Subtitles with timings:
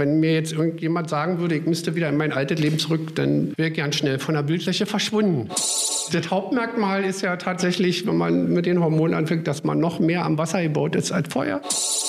[0.00, 3.52] Wenn mir jetzt irgendjemand sagen würde, ich müsste wieder in mein altes Leben zurück, dann
[3.58, 5.50] wäre ich ganz schnell von der Bildfläche verschwunden.
[6.10, 10.24] Das Hauptmerkmal ist ja tatsächlich, wenn man mit den Hormonen anfängt, dass man noch mehr
[10.24, 11.60] am Wasser gebaut ist als vorher.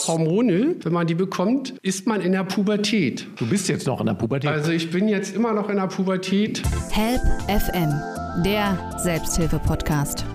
[0.08, 3.28] Hormone, wenn man die bekommt, ist man in der Pubertät.
[3.38, 4.50] Du bist jetzt noch in der Pubertät.
[4.50, 6.64] Also ich bin jetzt immer noch in der Pubertät.
[6.92, 7.92] Help FM,
[8.46, 10.26] der Selbsthilfe-Podcast.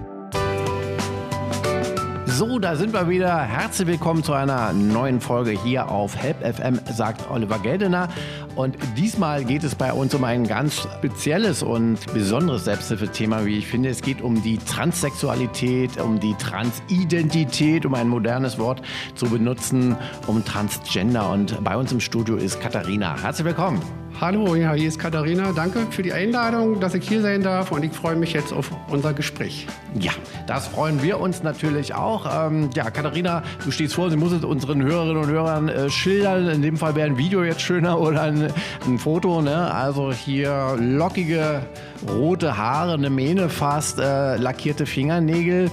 [2.38, 3.40] So, da sind wir wieder.
[3.40, 8.10] Herzlich willkommen zu einer neuen Folge hier auf Help FM, sagt Oliver Geldener.
[8.56, 13.66] Und diesmal geht es bei uns um ein ganz spezielles und besonderes Selbsthilfethema, wie ich
[13.66, 13.88] finde.
[13.88, 18.82] Es geht um die Transsexualität, um die Transidentität, um ein modernes Wort
[19.14, 19.96] zu benutzen,
[20.26, 21.30] um Transgender.
[21.30, 23.16] Und bei uns im Studio ist Katharina.
[23.18, 23.80] Herzlich willkommen.
[24.18, 25.52] Hallo, ja, hier ist Katharina.
[25.52, 28.70] Danke für die Einladung, dass ich hier sein darf und ich freue mich jetzt auf
[28.88, 29.66] unser Gespräch.
[30.00, 30.12] Ja,
[30.46, 32.24] das freuen wir uns natürlich auch.
[32.46, 36.48] Ähm, ja, Katharina, du stehst vor, sie muss es unseren Hörerinnen und Hörern äh, schildern.
[36.48, 38.50] In dem Fall wäre ein Video jetzt schöner oder ein,
[38.86, 39.42] ein Foto.
[39.42, 39.70] Ne?
[39.70, 41.60] Also hier lockige
[42.08, 45.70] rote Haare, eine Mähne fast, äh, lackierte Fingernägel.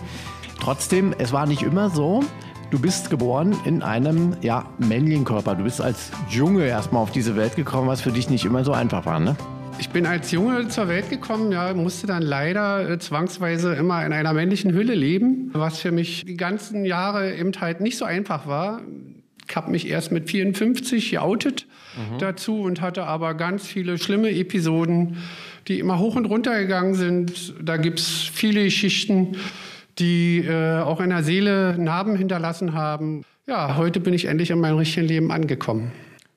[0.59, 2.25] Trotzdem, es war nicht immer so.
[2.73, 5.53] Du bist geboren in einem ja, männlichen Körper.
[5.53, 8.71] Du bist als Junge erstmal auf diese Welt gekommen, was für dich nicht immer so
[8.71, 9.35] einfach war, ne?
[9.77, 14.11] Ich bin als Junge zur Welt gekommen, ja, musste dann leider äh, zwangsweise immer in
[14.11, 18.47] einer männlichen Hülle leben, was für mich die ganzen Jahre eben halt nicht so einfach
[18.47, 18.81] war.
[19.47, 22.17] Ich habe mich erst mit 54 geoutet mhm.
[22.17, 25.17] dazu und hatte aber ganz viele schlimme Episoden,
[25.67, 27.53] die immer hoch und runter gegangen sind.
[27.61, 29.38] Da gibt es viele Geschichten
[29.99, 33.23] die äh, auch in der Seele Narben hinterlassen haben.
[33.47, 35.91] Ja, heute bin ich endlich in meinem richtigen Leben angekommen.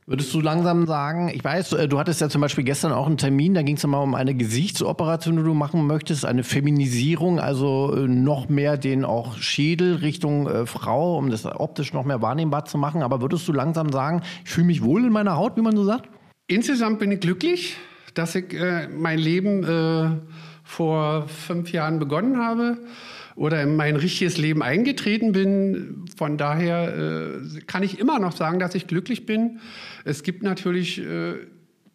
[0.08, 3.16] Würdest du langsam sagen, ich weiß, äh, du hattest ja zum Beispiel gestern auch einen
[3.16, 7.92] Termin, da ging es mal um eine Gesichtsoperation, die du machen möchtest, eine Feminisierung, also
[7.92, 12.66] äh, noch mehr den auch Schädel Richtung äh, Frau, um das optisch noch mehr wahrnehmbar
[12.66, 13.02] zu machen.
[13.02, 15.84] Aber würdest du langsam sagen, ich fühle mich wohl in meiner Haut, wie man so
[15.84, 16.08] sagt?
[16.46, 17.76] Insgesamt bin ich glücklich,
[18.14, 20.10] dass ich äh, mein Leben äh,
[20.62, 22.78] vor fünf Jahren begonnen habe
[23.36, 26.04] oder in mein richtiges Leben eingetreten bin.
[26.16, 29.60] Von daher äh, kann ich immer noch sagen, dass ich glücklich bin.
[30.04, 31.34] Es gibt natürlich äh,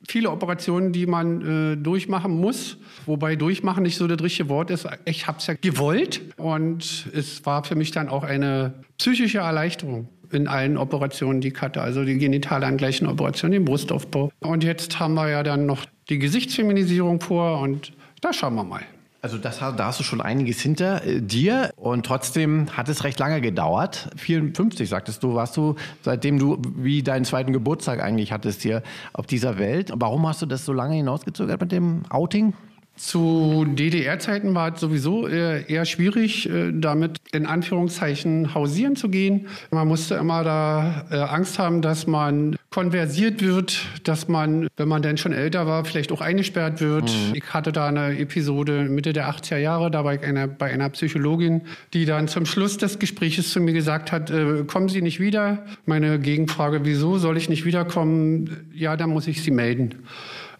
[0.07, 4.87] viele Operationen, die man äh, durchmachen muss, wobei durchmachen nicht so das richtige Wort ist.
[5.05, 10.09] Ich habe es ja gewollt und es war für mich dann auch eine psychische Erleichterung
[10.31, 14.31] in allen Operationen, die ich hatte, also die genitalangleichen Operationen, den Brustaufbau.
[14.39, 17.91] Und jetzt haben wir ja dann noch die Gesichtsfeminisierung vor und
[18.21, 18.83] da schauen wir mal.
[19.23, 23.19] Also das, da hast du schon einiges hinter äh, dir und trotzdem hat es recht
[23.19, 24.09] lange gedauert.
[24.17, 28.81] 54 sagtest du, warst du, seitdem du wie deinen zweiten Geburtstag eigentlich hattest hier
[29.13, 29.91] auf dieser Welt.
[29.93, 32.53] Warum hast du das so lange hinausgezögert mit dem Outing?
[32.95, 39.47] Zu DDR-Zeiten war es sowieso eher schwierig, äh, damit in Anführungszeichen hausieren zu gehen.
[39.69, 45.01] Man musste immer da äh, Angst haben, dass man konversiert wird, dass man, wenn man
[45.01, 47.03] dann schon älter war, vielleicht auch eingesperrt wird.
[47.03, 47.35] Mhm.
[47.35, 50.89] Ich hatte da eine Episode Mitte der 80er Jahre, da war ich einer, bei einer
[50.89, 55.19] Psychologin, die dann zum Schluss des Gesprächs zu mir gesagt hat, äh, kommen Sie nicht
[55.19, 55.65] wieder?
[55.85, 58.71] Meine Gegenfrage, wieso soll ich nicht wiederkommen?
[58.73, 59.95] Ja, dann muss ich Sie melden.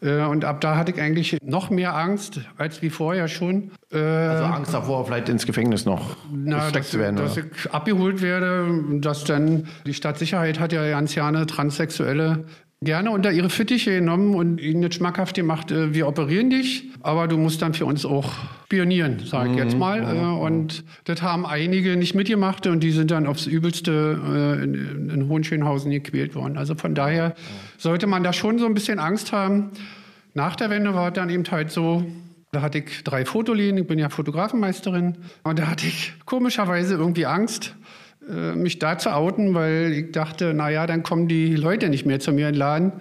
[0.02, 3.72] Äh, und ab da hatte ich eigentlich noch mehr Angst als wie vorher schon.
[3.92, 7.18] Äh, also Angst davor, vielleicht ins Gefängnis noch na, gesteckt zu werden?
[7.18, 7.46] Dass oder?
[7.46, 12.46] ich abgeholt werde, dass dann die Stadtsicherheit hat ja ganz gerne Transsexuelle
[12.84, 17.28] gerne unter ihre Fittiche genommen und ihnen jetzt schmackhaft gemacht, äh, wir operieren dich, aber
[17.28, 18.34] du musst dann für uns auch
[18.66, 19.62] spionieren, sage ich mhm.
[19.64, 20.02] jetzt mal.
[20.02, 20.38] Mhm.
[20.40, 25.92] Und das haben einige nicht mitgemacht und die sind dann aufs Übelste in, in Hohenschönhausen
[25.92, 26.58] gequält worden.
[26.58, 27.36] Also von daher
[27.78, 29.72] sollte man da schon so ein bisschen Angst haben.
[30.34, 32.06] Nach der Wende war es dann eben halt so,
[32.52, 37.26] da hatte ich drei Fotolien, ich bin ja Fotografenmeisterin und da hatte ich komischerweise irgendwie
[37.26, 37.76] Angst,
[38.30, 42.20] äh, mich da zu outen, weil ich dachte, naja, dann kommen die Leute nicht mehr
[42.20, 42.92] zu mir in den Laden.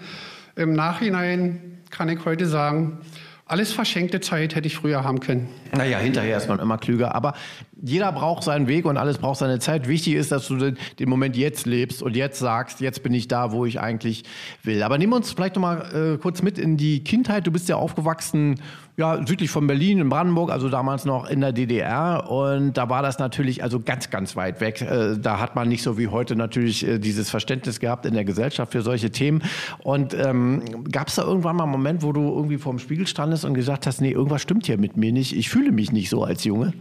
[0.56, 2.98] Im Nachhinein kann ich heute sagen,
[3.46, 5.48] alles verschenkte Zeit hätte ich früher haben können.
[5.76, 7.16] Naja, hinterher ist man immer klüger.
[7.16, 7.34] Aber
[7.82, 9.88] jeder braucht seinen Weg und alles braucht seine Zeit.
[9.88, 13.28] Wichtig ist, dass du den, den, Moment jetzt lebst und jetzt sagst, jetzt bin ich
[13.28, 14.24] da, wo ich eigentlich
[14.62, 14.82] will.
[14.82, 17.46] Aber nimm uns vielleicht noch mal äh, kurz mit in die Kindheit.
[17.46, 18.60] Du bist ja aufgewachsen
[19.00, 22.30] ja, südlich von Berlin, in Brandenburg, also damals noch in der DDR.
[22.30, 24.82] Und da war das natürlich also ganz, ganz weit weg.
[24.82, 28.24] Äh, da hat man nicht so wie heute natürlich äh, dieses Verständnis gehabt in der
[28.24, 29.42] Gesellschaft für solche Themen.
[29.78, 33.46] Und ähm, gab es da irgendwann mal einen Moment, wo du irgendwie vorm Spiegel standest
[33.46, 35.34] und gesagt hast, nee, irgendwas stimmt hier mit mir nicht.
[35.34, 36.74] Ich fühle mich nicht so als Junge?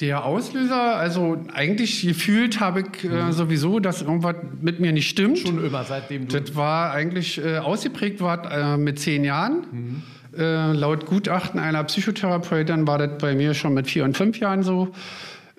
[0.00, 3.32] Der Auslöser, also eigentlich gefühlt habe ich äh, mhm.
[3.32, 5.38] sowieso, dass irgendwas mit mir nicht stimmt.
[5.38, 6.40] Schon immer, seitdem du.
[6.40, 9.66] Das war eigentlich äh, ausgeprägt war, äh, mit zehn Jahren.
[9.70, 10.02] Mhm.
[10.36, 14.64] Äh, laut Gutachten einer Psychotherapeutin war das bei mir schon mit vier und fünf Jahren
[14.64, 14.92] so.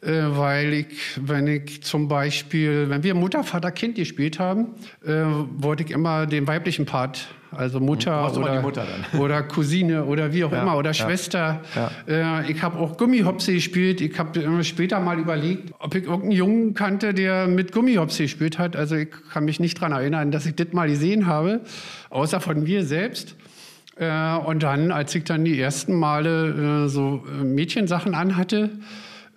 [0.06, 4.68] Äh, weil ich, wenn ich zum Beispiel, wenn wir Mutter, Vater, Kind gespielt haben,
[5.06, 5.24] äh,
[5.58, 8.86] wollte ich immer den weiblichen Part also Mutter oder, Mutter
[9.18, 10.94] oder Cousine oder wie auch Ja, immer oder ja.
[10.94, 11.62] Schwester.
[12.08, 14.02] Äh, ich habe auch Gummihopse gespielt.
[14.02, 18.60] Ich habe äh, später mal überlegt, ob ich irgendeinen Jungen kannte, der mit Gummihopse gespielt
[18.60, 18.76] hat.
[18.76, 21.62] Also ich kann mich nicht daran erinnern, dass ich das mal gesehen habe,
[22.10, 23.36] außer von mir selbst.
[23.98, 28.70] Äh, und dann, als ich dann die ersten Male äh, so Mädchensachen anhatte,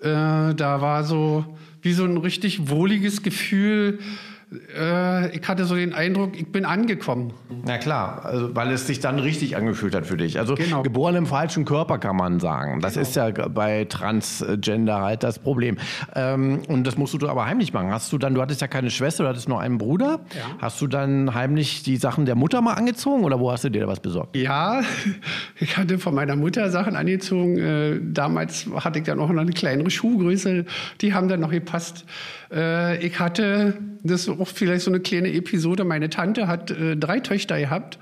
[0.01, 1.45] äh, da war so
[1.83, 3.99] wie so ein richtig wohliges Gefühl.
[4.77, 7.35] Äh, ich hatte so den Eindruck, ich bin angekommen.
[7.67, 10.39] Na klar, also, weil es sich dann richtig angefühlt hat für dich.
[10.39, 10.83] Also Genau.
[10.83, 12.81] geboren im falschen Körper kann man sagen.
[12.81, 15.77] Das ist ja bei Transgender halt das Problem.
[16.15, 17.91] Ähm, und das musst du aber heimlich machen.
[17.91, 20.21] Hast du dann, du hattest ja keine Schwester, du hattest nur einen Bruder.
[20.35, 20.45] Ja.
[20.61, 23.83] Hast du dann heimlich die Sachen der Mutter mal angezogen oder wo hast du dir
[23.83, 24.35] da was besorgt?
[24.37, 24.81] Ja,
[25.61, 27.59] ich hatte von meiner Mutter Sachen angezogen.
[27.59, 30.65] Äh, damals hatte ich dann auch noch eine kleinere Schuhgröße.
[31.03, 32.07] Die haben dann noch gepasst.
[32.53, 36.97] Äh, ich hatte, das ist auch vielleicht so eine kleine Episode, meine Tante hat äh,
[36.97, 37.99] drei Töchter gehabt.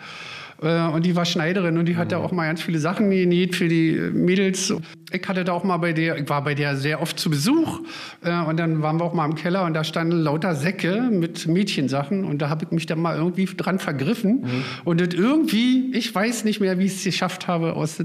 [0.62, 3.54] Äh, Und die war Schneiderin und die hat da auch mal ganz viele Sachen genäht
[3.54, 4.72] für die äh, Mädels.
[5.12, 7.80] Ich hatte da auch mal bei der, ich war bei der sehr oft zu Besuch.
[8.24, 11.46] Äh, Und dann waren wir auch mal im Keller und da standen lauter Säcke mit
[11.46, 12.24] Mädchensachen.
[12.24, 14.46] Und da habe ich mich dann mal irgendwie dran vergriffen.
[14.84, 18.02] Und das irgendwie, ich weiß nicht mehr, wie ich es geschafft habe, aus,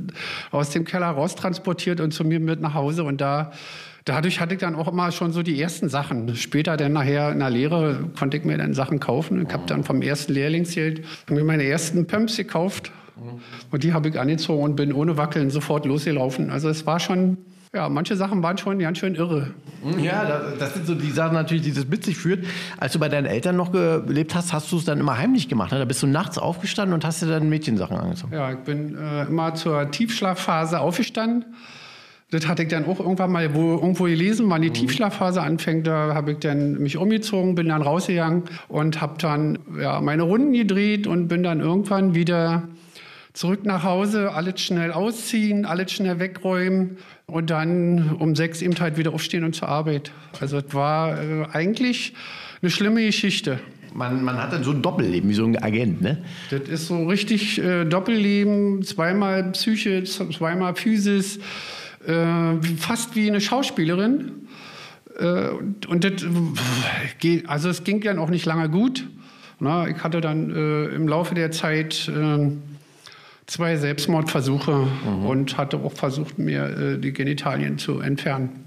[0.51, 3.05] aus dem Keller raustransportiert und zu mir mit nach Hause.
[3.05, 3.51] Und da
[4.05, 6.35] Dadurch hatte ich dann auch immer schon so die ersten Sachen.
[6.35, 9.45] Später dann nachher in der Lehre konnte ich mir dann Sachen kaufen.
[9.45, 12.91] Ich habe dann vom ersten Lehrlingsgeld mir meine ersten Pumps gekauft.
[13.69, 16.49] Und die habe ich angezogen und bin ohne Wackeln sofort losgelaufen.
[16.49, 17.37] Also es war schon,
[17.73, 19.51] ja, manche Sachen waren schon ganz schön irre.
[20.01, 22.45] Ja, das, das sind so die Sachen natürlich, die das mit sich führt.
[22.77, 25.71] Als du bei deinen Eltern noch gelebt hast, hast du es dann immer heimlich gemacht.
[25.71, 25.77] Ne?
[25.77, 28.33] Da bist du nachts aufgestanden und hast dir dann Mädchensachen angezogen.
[28.33, 31.45] Ja, ich bin äh, immer zur Tiefschlafphase aufgestanden.
[32.31, 35.85] Das hatte ich dann auch irgendwann mal wo, irgendwo gelesen, wann die Tiefschlafphase anfängt.
[35.85, 40.53] Da habe ich dann mich umgezogen, bin dann rausgegangen und habe dann ja, meine Runden
[40.53, 42.63] gedreht und bin dann irgendwann wieder
[43.33, 46.97] zurück nach Hause, alles schnell ausziehen, alles schnell wegräumen
[47.27, 50.11] und dann um sechs eben halt wieder aufstehen und zur Arbeit.
[50.39, 52.13] Also es war äh, eigentlich
[52.61, 53.59] eine schlimme Geschichte.
[53.93, 56.23] Man, man hat dann so ein Doppelleben, wie so ein Agent, ne?
[56.49, 61.39] Das ist so richtig äh, Doppelleben, zweimal Psyche, zweimal Physis,
[62.77, 64.47] fast wie eine Schauspielerin.
[65.19, 65.49] Äh,
[65.87, 66.23] und, das,
[67.23, 69.07] äh, also es ging dann auch nicht lange gut.
[69.59, 72.49] Na, ich hatte dann äh, im Laufe der Zeit äh,
[73.45, 74.87] zwei Selbstmordversuche
[75.27, 78.60] und hatte auch versucht, mir äh, die Genitalien zu entfernen.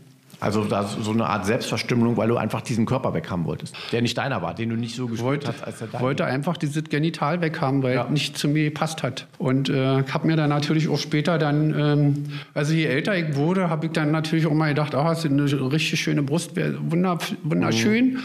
[0.45, 4.19] Also da so eine Art Selbstverstümmelung, weil du einfach diesen Körper weghaben wolltest, der nicht
[4.19, 6.85] deiner war, den du nicht so gespürt wollte, hast, als er dein wollte einfach dieses
[6.85, 8.05] Genital weghaben, weil Ja.
[8.05, 9.27] es nicht zu mir gepasst hat.
[9.39, 13.37] Und äh, ich habe mir dann natürlich auch später dann, ähm, also je älter ich
[13.37, 16.51] wurde, habe ich dann natürlich auch mal gedacht, ah, hast du eine richtig schöne Brust,
[16.91, 18.17] wunder, wunderschön.
[18.17, 18.19] Äh,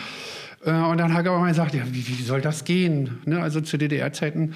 [0.62, 3.20] Und dann habe ich aber mal gesagt, ja, wie, wie soll das gehen?
[3.24, 3.42] Ne?
[3.42, 4.56] Also zu DDR-Zeiten,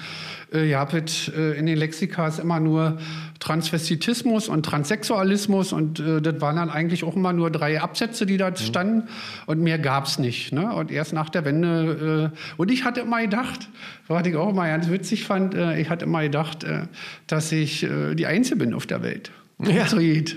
[0.52, 2.98] äh, ihr habt äh, in den Lexikas immer nur
[3.40, 8.36] Transvestitismus und Transsexualismus und äh, das waren dann eigentlich auch immer nur drei Absätze, die
[8.36, 9.08] da standen
[9.46, 10.52] und mehr gab's nicht.
[10.52, 10.74] Ne?
[10.74, 13.68] Und erst nach der Wende, äh, und ich hatte immer gedacht,
[14.06, 16.82] was ich auch immer ganz witzig fand, äh, ich hatte immer gedacht, äh,
[17.26, 19.30] dass ich äh, die Einzige bin auf der Welt.
[19.66, 19.86] Ja.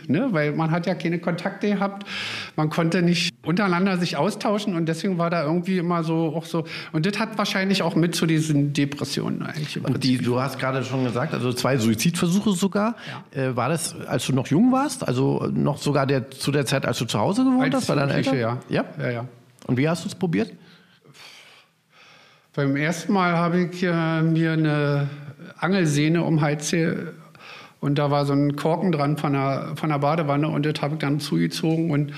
[0.07, 0.27] Ne?
[0.31, 2.07] Weil man hat ja keine Kontakte gehabt,
[2.55, 6.65] man konnte nicht untereinander sich austauschen und deswegen war da irgendwie immer so auch so.
[6.91, 9.83] Und das hat wahrscheinlich auch mit zu diesen Depressionen eigentlich.
[9.83, 12.95] Und die, du hast gerade schon gesagt, also zwei Suizidversuche sogar.
[13.31, 15.07] Äh, war das, als du noch jung warst?
[15.07, 17.95] Also noch sogar der, zu der Zeit, als du zu Hause gewohnt Als hast bei
[17.95, 18.35] deinen Eltern?
[18.35, 18.85] Jugendliche, ja.
[18.99, 19.25] Ja, ja.
[19.65, 20.51] Und wie hast du es probiert?
[22.55, 25.09] Beim ersten Mal habe ich äh, mir eine
[25.59, 26.73] Angelsehne um Hals
[27.79, 30.95] und da war so ein Korken dran von der, von der Badewanne und das habe
[30.95, 32.13] ich dann zugezogen und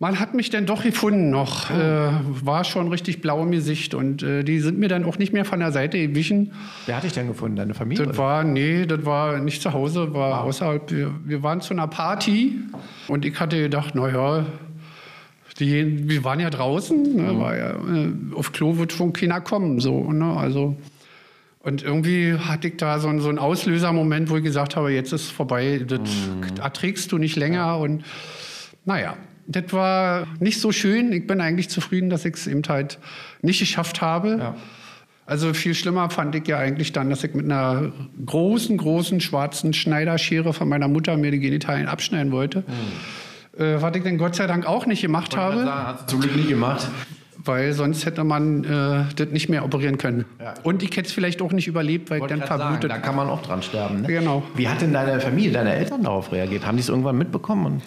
[0.00, 1.70] man hat mich dann doch gefunden noch.
[1.70, 5.34] Äh, war schon richtig blau im Gesicht und äh, die sind mir dann auch nicht
[5.34, 6.52] mehr von der Seite gewichen.
[6.86, 7.56] Wer hat dich denn gefunden?
[7.56, 8.06] Deine Familie?
[8.06, 10.90] Das war, nee, das war nicht zu Hause, war außerhalb.
[10.90, 12.56] Wir, wir waren zu einer Party
[13.08, 14.46] und ich hatte gedacht, naja,
[15.58, 19.80] die, wir waren ja draußen, ne, war ja, äh, auf Klo wird schon keiner kommen,
[19.80, 20.76] so, ne, also.
[21.62, 25.12] Und irgendwie hatte ich da so, einen- so einen Auslösermoment, wo ich gesagt habe, jetzt
[25.12, 26.00] ist es vorbei, das
[26.60, 28.02] erträgst du nicht länger und
[28.84, 29.16] naja.
[29.46, 31.12] Das war nicht so schön.
[31.12, 32.98] Ich bin eigentlich zufrieden, dass ich es eben halt
[33.42, 34.36] nicht geschafft habe.
[34.38, 34.54] Ja.
[35.26, 37.92] Also viel schlimmer fand ich ja eigentlich dann, dass ich mit einer
[38.26, 42.62] großen, großen schwarzen Schneiderschere von meiner Mutter mir die Genitalien abschneiden wollte.
[43.58, 46.36] Äh, was ich dann Gott sei Dank auch nicht gemacht habe, Hast du zum Glück
[46.36, 46.88] nie gemacht.
[47.44, 50.24] Weil sonst hätte man äh, das nicht mehr operieren können.
[50.40, 50.54] Ja.
[50.62, 52.90] Und ich hätte es vielleicht auch nicht überlebt, weil ich Wollte dann grad sagen, verblutet.
[52.90, 54.02] da kann man auch dran sterben.
[54.02, 54.08] Ne?
[54.08, 54.42] Genau.
[54.54, 56.66] Wie hat denn deine Familie, deine Eltern darauf reagiert?
[56.66, 57.82] Haben die es irgendwann mitbekommen?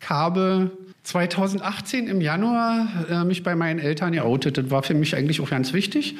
[0.00, 0.70] Ich habe
[1.02, 4.58] 2018 im Januar äh, mich bei meinen Eltern geoutet.
[4.58, 6.16] Das war für mich eigentlich auch ganz wichtig,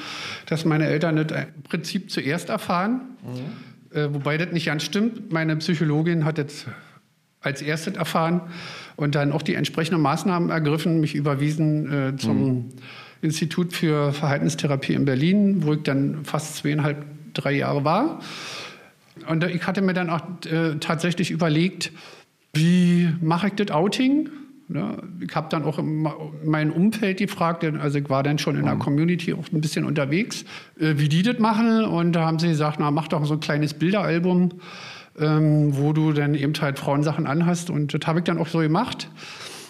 [0.47, 3.03] dass meine Eltern das im Prinzip zuerst erfahren.
[3.23, 3.97] Mhm.
[3.97, 5.33] Äh, wobei das nicht ganz stimmt.
[5.33, 6.67] Meine Psychologin hat das
[7.43, 8.41] als erstes erfahren
[8.97, 12.69] und dann auch die entsprechenden Maßnahmen ergriffen, mich überwiesen äh, zum mhm.
[13.21, 18.21] Institut für Verhaltenstherapie in Berlin, wo ich dann fast zweieinhalb, drei Jahre war.
[19.29, 21.93] Und ich hatte mir dann auch äh, tatsächlich überlegt,
[22.53, 24.29] wie mache ich das Outing?
[24.69, 25.81] Ja, ich habe dann auch
[26.45, 28.81] mein Umfeld gefragt, also ich war dann schon in der mhm.
[28.81, 30.45] Community auch ein bisschen unterwegs,
[30.79, 31.85] äh, wie die das machen.
[31.85, 34.51] Und da haben sie gesagt, na, mach doch so ein kleines Bilderalbum,
[35.19, 37.71] ähm, wo du dann eben halt Frauensachen anhast.
[37.71, 39.09] Und das habe ich dann auch so gemacht.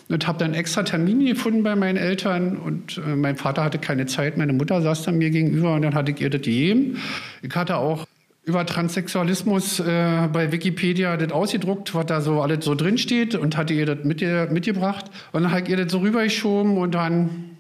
[0.09, 2.57] Und habe dann extra Termine gefunden bei meinen Eltern.
[2.57, 5.95] Und äh, mein Vater hatte keine Zeit, meine Mutter saß dann mir gegenüber und dann
[5.95, 6.99] hatte ich ihr das gegeben.
[7.41, 8.07] Ich hatte auch
[8.45, 13.57] über Transsexualismus äh, bei Wikipedia das ausgedruckt, was da so alles so drin steht und
[13.57, 15.07] hatte ihr das mit ihr, mitgebracht.
[15.31, 17.53] Und dann hat ihr das so rübergeschoben und dann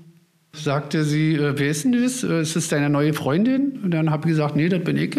[0.52, 2.24] sagte sie, äh, wer ist denn das?
[2.24, 3.80] Äh, ist das deine neue Freundin?
[3.82, 5.16] Und dann habe ich gesagt, nee, das bin ich.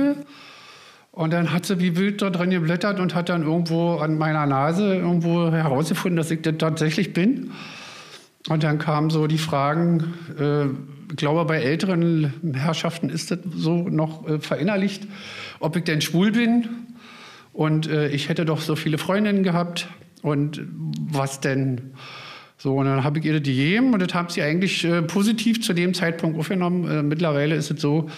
[1.13, 4.47] Und dann hat sie wie wild da drin geblättert und hat dann irgendwo an meiner
[4.47, 7.51] Nase irgendwo herausgefunden, dass ich das tatsächlich bin.
[8.49, 10.65] Und dann kamen so die Fragen, äh,
[11.11, 15.07] ich glaube, bei älteren Herrschaften ist das so noch äh, verinnerlicht,
[15.59, 16.67] ob ich denn schwul bin.
[17.53, 19.87] Und äh, ich hätte doch so viele Freundinnen gehabt.
[20.23, 20.65] Und
[21.11, 21.93] was denn?
[22.57, 25.61] So, und dann habe ich ihr das gegeben und das haben sie eigentlich äh, positiv
[25.61, 26.89] zu dem Zeitpunkt aufgenommen.
[26.89, 28.09] Äh, mittlerweile ist es so,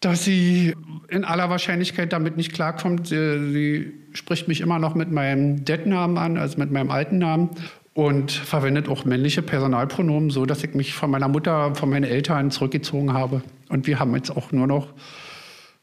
[0.00, 0.74] dass sie
[1.08, 3.08] in aller Wahrscheinlichkeit damit nicht klarkommt.
[3.08, 7.50] Sie, sie spricht mich immer noch mit meinem Dead-Namen an, also mit meinem alten Namen
[7.92, 12.50] und verwendet auch männliche Personalpronomen, so dass ich mich von meiner Mutter, von meinen Eltern
[12.50, 13.42] zurückgezogen habe.
[13.68, 14.88] Und wir haben jetzt auch nur noch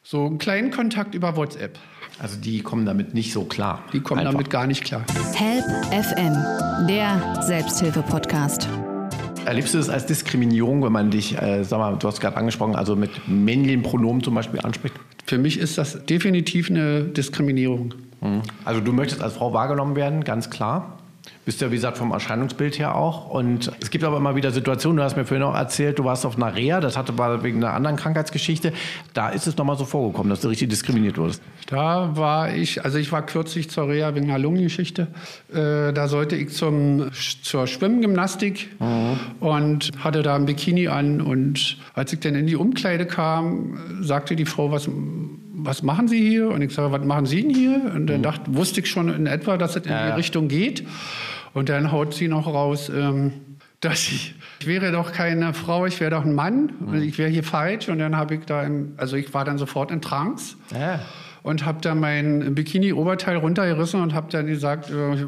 [0.04, 1.78] so einen kleinen Kontakt über WhatsApp.
[2.20, 3.84] Also die kommen damit nicht so klar.
[3.94, 4.34] Die kommen Einfach.
[4.34, 5.06] damit gar nicht klar.
[5.36, 8.68] Help FM, der Selbsthilfe-Podcast.
[9.48, 12.76] Erlebst du es als Diskriminierung, wenn man dich, äh, sag mal, du hast gerade angesprochen,
[12.76, 14.94] also mit männlichen Pronomen zum Beispiel anspricht?
[15.26, 17.94] Für mich ist das definitiv eine Diskriminierung.
[18.20, 18.42] Mhm.
[18.66, 21.00] Also du möchtest als Frau wahrgenommen werden, ganz klar.
[21.46, 23.30] Bist ja, wie gesagt, vom Erscheinungsbild her auch.
[23.30, 26.26] Und es gibt aber immer wieder Situationen, du hast mir vorhin auch erzählt, du warst
[26.26, 28.74] auf einer Reha, das hatte war wegen einer anderen Krankheitsgeschichte.
[29.14, 31.42] Da ist es nochmal so vorgekommen, dass du richtig diskriminiert wurdest.
[31.68, 35.08] Da war ich, also ich war kürzlich zur Reha wegen einer Lungengeschichte.
[35.50, 37.12] Äh, da sollte ich zum,
[37.44, 39.20] zur Schwimmgymnastik mhm.
[39.40, 41.22] und hatte da ein Bikini an.
[41.22, 44.90] Und als ich dann in die Umkleide kam, sagte die Frau, was
[45.68, 46.48] was machen Sie hier?
[46.50, 47.92] Und ich sage, was machen Sie denn hier?
[47.94, 48.24] Und dann mhm.
[48.24, 50.14] dachte, wusste ich schon in etwa, dass es in ja, die.
[50.14, 50.88] Richtung geht.
[51.54, 53.34] Und dann haut sie noch raus, ähm,
[53.82, 56.88] dass ich, ich wäre doch keine Frau, ich wäre doch ein Mann mhm.
[56.88, 57.90] und ich wäre hier falsch.
[57.90, 60.56] Und dann habe ich da, im, also ich war dann sofort in Trance.
[60.74, 61.02] Ja.
[61.44, 65.26] Und habe dann mein Bikini-Oberteil runtergerissen und habe dann gesagt, äh,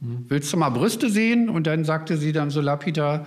[0.00, 1.48] willst du mal Brüste sehen?
[1.48, 3.24] Und dann sagte sie dann so lapidar,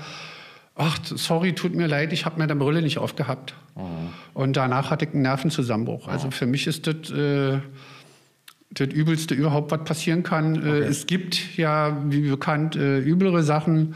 [0.76, 3.56] ach, sorry, tut mir leid, ich habe mir die Brille nicht aufgehabt.
[3.76, 4.10] Mhm.
[4.34, 6.08] Und danach hatte ich einen Nervenzusammenbruch.
[6.08, 7.60] Also für mich ist das äh,
[8.74, 10.56] das Übelste überhaupt, was passieren kann.
[10.56, 10.80] Äh, okay.
[10.82, 13.96] es gibt ja, wie bekannt, äh, üblere Sachen.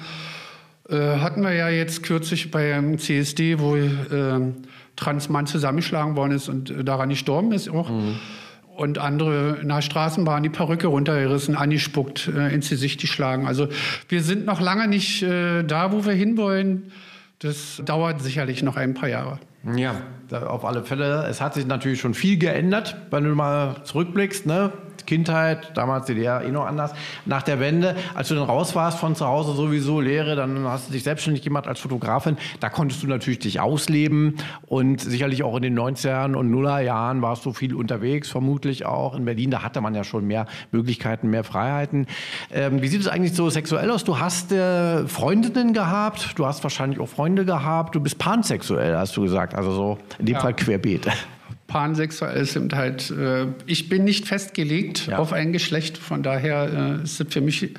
[0.90, 4.54] Äh, hatten wir ja jetzt kürzlich beim CSD, wo äh,
[4.96, 7.90] Transmann zusammengeschlagen worden ist und äh, daran gestorben ist auch.
[7.90, 8.20] Mhm.
[8.78, 13.48] Und andere in der Straßenbahn die Perücke runtergerissen, angespuckt, äh, ins Gesicht geschlagen.
[13.48, 13.68] Also
[14.08, 16.92] wir sind noch lange nicht da, wo wir hinwollen.
[17.40, 19.40] Das dauert sicherlich noch ein paar Jahre.
[19.76, 20.02] Ja,
[20.34, 21.26] auf alle Fälle.
[21.28, 24.46] Es hat sich natürlich schon viel geändert, wenn du mal zurückblickst.
[24.46, 24.72] Ne?
[25.08, 26.94] Kindheit, damals DDR eh noch anders.
[27.26, 30.90] Nach der Wende, als du dann raus warst von zu Hause sowieso Lehre, dann hast
[30.90, 32.38] du dich selbstständig gemacht als Fotografin.
[32.60, 34.36] Da konntest du natürlich dich ausleben
[34.68, 39.16] und sicherlich auch in den 90ern und Nullerjahren warst du viel unterwegs, vermutlich auch.
[39.16, 42.06] In Berlin, da hatte man ja schon mehr Möglichkeiten, mehr Freiheiten.
[42.52, 44.04] Ähm, wie sieht es eigentlich so sexuell aus?
[44.04, 49.16] Du hast äh, Freundinnen gehabt, du hast wahrscheinlich auch Freunde gehabt, du bist pansexuell, hast
[49.16, 49.56] du gesagt.
[49.56, 50.42] Also so in dem ja.
[50.42, 51.08] Fall querbeet
[51.68, 55.18] pansexuell sind halt, äh, ich bin nicht festgelegt ja.
[55.18, 57.74] auf ein Geschlecht, von daher äh, ist es für mich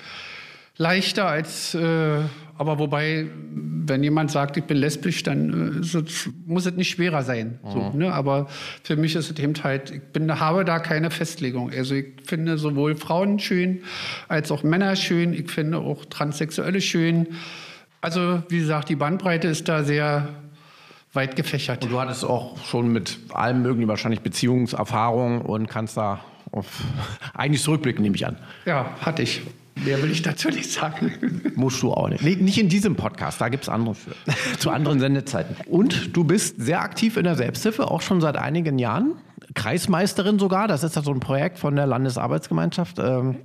[0.76, 2.20] leichter als, äh,
[2.56, 7.22] aber wobei, wenn jemand sagt, ich bin lesbisch, dann äh, es, muss es nicht schwerer
[7.22, 7.58] sein.
[7.64, 7.70] Mhm.
[7.70, 8.12] So, ne?
[8.12, 8.48] Aber
[8.82, 11.70] für mich ist es eben halt, ich bin, habe da keine Festlegung.
[11.70, 13.82] Also ich finde sowohl Frauen schön
[14.28, 15.32] als auch Männer schön.
[15.32, 17.28] Ich finde auch Transsexuelle schön.
[18.00, 20.28] Also wie gesagt, die Bandbreite ist da sehr
[21.18, 21.84] weit gefächert.
[21.84, 26.20] Und du hattest auch schon mit allem möglichen wahrscheinlich Beziehungserfahrung und kannst da
[26.52, 26.66] auf
[27.34, 28.36] eigentlich zurückblicken, nehme ich an.
[28.64, 29.42] Ja, hatte ich.
[29.84, 31.12] Mehr will ich dazu nicht sagen.
[31.56, 32.22] Musst du auch nicht.
[32.22, 34.12] Nee, nicht in diesem Podcast, da gibt es andere für.
[34.58, 35.56] Zu anderen Sendezeiten.
[35.66, 39.14] Und du bist sehr aktiv in der Selbsthilfe, auch schon seit einigen Jahren.
[39.54, 42.98] Kreismeisterin sogar, das ist ja so ein Projekt von der Landesarbeitsgemeinschaft.
[42.98, 43.36] Ähm,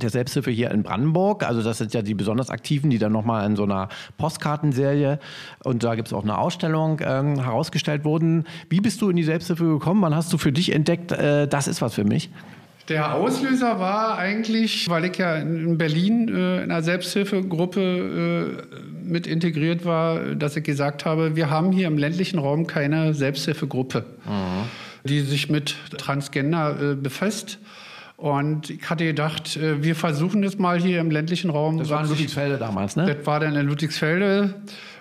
[0.00, 1.42] der Selbsthilfe hier in Brandenburg.
[1.42, 3.88] Also das sind ja die besonders Aktiven, die dann nochmal in so einer
[4.18, 5.18] Postkartenserie
[5.64, 8.44] und da gibt es auch eine Ausstellung ähm, herausgestellt wurden.
[8.68, 10.02] Wie bist du in die Selbsthilfe gekommen?
[10.02, 12.30] Wann hast du für dich entdeckt, äh, das ist was für mich?
[12.88, 19.26] Der Auslöser war eigentlich, weil ich ja in Berlin äh, in einer Selbsthilfegruppe äh, mit
[19.26, 25.08] integriert war, dass ich gesagt habe, wir haben hier im ländlichen Raum keine Selbsthilfegruppe, mhm.
[25.08, 27.58] die sich mit Transgender äh, befasst.
[28.16, 31.78] Und ich hatte gedacht, äh, wir versuchen das mal hier im ländlichen Raum.
[31.78, 33.14] Das war in Ludwigsfelde damals, ne?
[33.14, 34.54] Das war dann in Ludwigsfelde.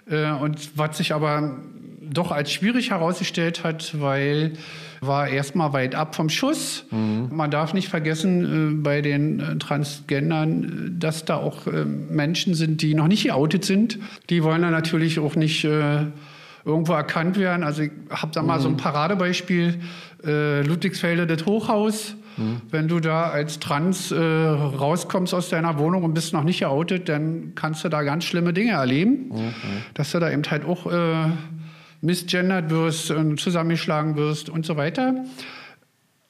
[0.09, 1.57] Äh, und was sich aber
[2.01, 4.53] doch als schwierig herausgestellt hat, weil
[5.01, 6.85] war erstmal weit ab vom Schuss.
[6.91, 7.29] Mhm.
[7.31, 11.67] Man darf nicht vergessen, äh, bei den äh, Transgendern, dass da auch
[12.09, 13.97] Menschen sind, die noch nicht geoutet sind.
[14.29, 17.63] Die wollen dann natürlich auch nicht irgendwo erkannt werden.
[17.63, 18.77] Also ich habe da mal so ein mhm.
[18.77, 19.79] Paradebeispiel,
[20.23, 22.15] Ludwigsfelde, das Hochhaus.
[22.37, 22.61] Mhm.
[22.69, 27.09] Wenn du da als Trans äh, rauskommst aus deiner Wohnung und bist noch nicht geoutet,
[27.09, 29.29] dann kannst du da ganz schlimme Dinge erleben.
[29.29, 29.53] Mhm.
[29.93, 31.29] Dass du da eben halt auch äh,
[32.01, 35.25] misgendert wirst und zusammengeschlagen wirst und so weiter.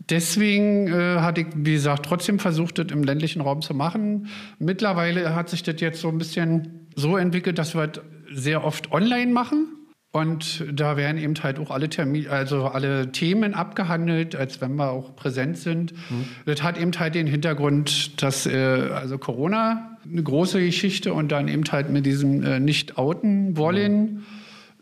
[0.09, 4.27] Deswegen äh, hatte ich, wie gesagt, trotzdem versucht, das im ländlichen Raum zu machen.
[4.59, 8.91] Mittlerweile hat sich das jetzt so ein bisschen so entwickelt, dass wir das sehr oft
[8.91, 9.74] online machen.
[10.15, 14.89] Und da werden eben halt auch alle Termine, also alle Themen abgehandelt, als wenn wir
[14.89, 15.91] auch präsent sind.
[15.91, 16.23] Mhm.
[16.45, 18.55] Das hat eben halt den Hintergrund, dass äh,
[18.95, 24.01] also Corona eine große Geschichte und dann eben halt mit diesem äh, Nicht-Outen wollen.
[24.03, 24.23] Mhm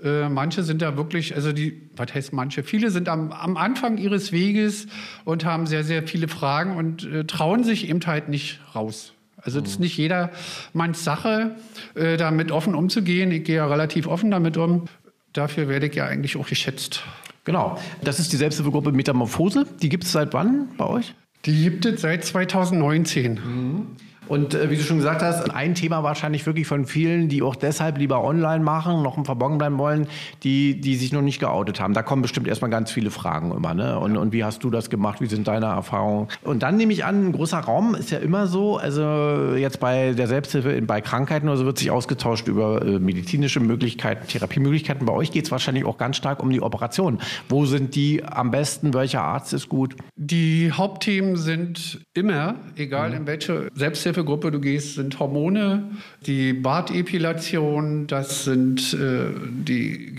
[0.03, 2.61] äh, manche sind da wirklich, also die, was heißt manche?
[2.61, 4.87] Viele sind am, am Anfang ihres Weges
[5.23, 9.13] und haben sehr, sehr viele Fragen und äh, trauen sich eben halt nicht raus.
[9.37, 9.83] Also es ist mhm.
[9.83, 11.55] nicht jedermanns Sache,
[11.95, 13.31] äh, damit offen umzugehen.
[13.31, 14.89] Ich gehe ja relativ offen damit um.
[15.33, 17.03] Dafür werde ich ja eigentlich auch geschätzt.
[17.43, 17.79] Genau.
[18.03, 19.65] Das ist die Selbsthilfegruppe Metamorphose.
[19.81, 21.13] Die gibt es seit wann bei euch?
[21.45, 23.33] Die gibt es seit 2019.
[23.33, 23.87] Mhm.
[24.27, 27.55] Und äh, wie du schon gesagt hast, ein Thema wahrscheinlich wirklich von vielen, die auch
[27.55, 30.07] deshalb lieber online machen, noch im Verborgen bleiben wollen,
[30.43, 31.93] die, die sich noch nicht geoutet haben.
[31.93, 33.73] Da kommen bestimmt erstmal ganz viele Fragen immer.
[33.73, 33.99] Ne?
[33.99, 35.21] Und, und wie hast du das gemacht?
[35.21, 36.27] Wie sind deine Erfahrungen?
[36.43, 40.13] Und dann nehme ich an, ein großer Raum ist ja immer so, also jetzt bei
[40.13, 45.05] der Selbsthilfe bei Krankheiten oder so wird sich ausgetauscht über äh, medizinische Möglichkeiten, Therapiemöglichkeiten.
[45.05, 47.19] Bei euch geht es wahrscheinlich auch ganz stark um die Operation.
[47.49, 48.93] Wo sind die am besten?
[48.93, 49.95] Welcher Arzt ist gut?
[50.15, 53.15] Die Hauptthemen sind immer, egal mhm.
[53.17, 55.83] in welche Selbsthilfe Selbsthilfegruppe du gehst, sind Hormone,
[56.25, 60.13] die Bartepilation, das sind äh, die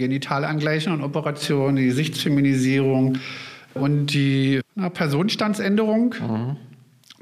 [0.87, 3.19] und Operationen, die Gesichtsfeminisierung
[3.75, 6.15] und die na, Personenstandsänderung.
[6.21, 6.57] Mhm.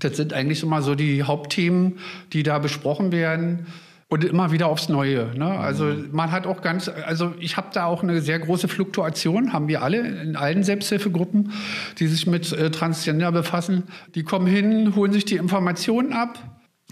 [0.01, 1.99] Das sind eigentlich immer so die Hauptthemen,
[2.33, 3.67] die da besprochen werden.
[4.09, 5.31] Und immer wieder aufs Neue.
[5.39, 5.47] Ne?
[5.47, 9.69] Also man hat auch ganz, also ich habe da auch eine sehr große Fluktuation, haben
[9.69, 11.53] wir alle in allen Selbsthilfegruppen,
[11.99, 13.85] die sich mit äh, Transgender befassen.
[14.15, 16.39] Die kommen hin, holen sich die Informationen ab,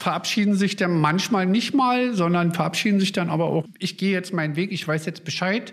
[0.01, 4.33] verabschieden sich dann manchmal nicht mal, sondern verabschieden sich dann aber auch, ich gehe jetzt
[4.33, 5.73] meinen Weg, ich weiß jetzt Bescheid,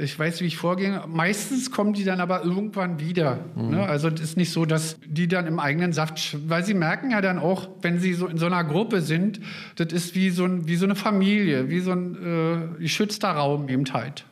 [0.00, 1.02] ich weiß, wie ich vorgehe.
[1.08, 3.40] Meistens kommen die dann aber irgendwann wieder.
[3.56, 3.70] Mhm.
[3.70, 3.82] Ne?
[3.82, 7.20] Also es ist nicht so, dass die dann im eigenen Saft, weil sie merken ja
[7.20, 9.40] dann auch, wenn sie so in so einer Gruppe sind,
[9.76, 13.68] das ist wie so, ein, wie so eine Familie, wie so ein äh, geschützter Raum
[13.68, 14.24] eben halt.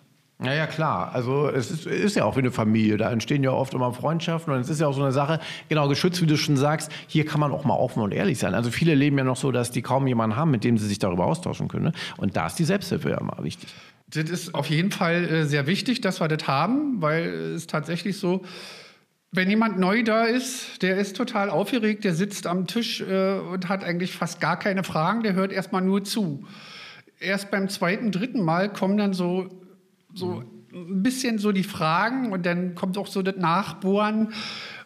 [0.44, 1.14] Ja, ja, klar.
[1.14, 2.98] Also es ist, ist, ja auch wie eine Familie.
[2.98, 5.88] Da entstehen ja oft immer Freundschaften und es ist ja auch so eine Sache, genau,
[5.88, 8.52] geschützt, wie du schon sagst, hier kann man auch mal offen und ehrlich sein.
[8.52, 10.98] Also viele leben ja noch so, dass die kaum jemanden haben, mit dem sie sich
[10.98, 11.84] darüber austauschen können.
[11.84, 11.92] Ne?
[12.18, 13.70] Und da ist die Selbsthilfe ja immer wichtig.
[14.08, 18.18] Das ist auf jeden Fall äh, sehr wichtig, dass wir das haben, weil es tatsächlich
[18.18, 18.44] so,
[19.32, 23.70] wenn jemand neu da ist, der ist total aufgeregt, der sitzt am Tisch äh, und
[23.70, 26.44] hat eigentlich fast gar keine Fragen, der hört erstmal nur zu.
[27.18, 29.65] Erst beim zweiten, dritten Mal kommen dann so
[30.18, 34.32] so ein bisschen so die Fragen und dann kommt auch so das Nachbohren.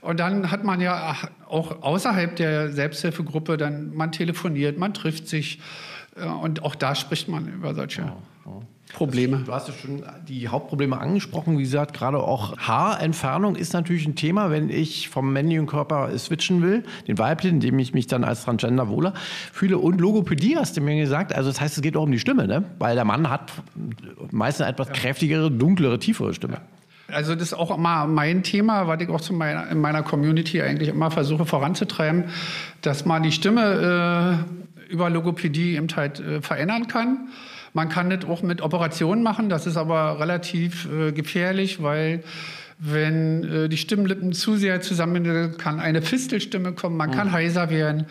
[0.00, 1.16] Und dann hat man ja
[1.48, 5.60] auch außerhalb der Selbsthilfegruppe dann, man telefoniert, man trifft sich.
[6.16, 8.02] Äh, und auch da spricht man über solche.
[8.02, 8.16] Ja,
[8.92, 9.42] Probleme.
[9.44, 11.59] Du hast ja schon die Hauptprobleme angesprochen.
[11.59, 16.62] Wie gesagt, gerade auch Haarentfernung ist natürlich ein Thema, wenn ich vom männlichen Körper switchen
[16.62, 19.14] will, den weiblichen, in dem ich mich dann als Transgender wohler
[19.53, 19.79] fühle.
[19.79, 21.35] Und Logopädie hast du mir gesagt.
[21.35, 22.64] Also das heißt, es geht auch um die Stimme, ne?
[22.79, 23.53] Weil der Mann hat
[24.31, 24.94] meistens eine etwas ja.
[24.94, 26.55] kräftigere, dunklere, tiefere Stimme.
[26.55, 26.61] Ja.
[27.14, 30.62] Also das ist auch immer mein Thema, was ich auch zu meiner, in meiner Community
[30.62, 32.24] eigentlich immer versuche voranzutreiben,
[32.83, 34.44] dass man die Stimme
[34.88, 37.29] äh, über Logopädie eben halt äh, verändern kann.
[37.72, 42.22] Man kann das auch mit Operationen machen, das ist aber relativ äh, gefährlich, weil
[42.80, 48.06] wenn äh, die Stimmlippen zu sehr zusammen kann eine Fistelstimme kommen, man kann heiser werden